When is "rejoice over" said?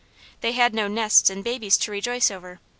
1.91-2.59